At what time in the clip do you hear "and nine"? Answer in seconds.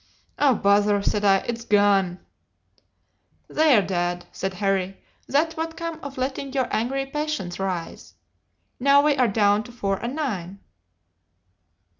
9.97-10.59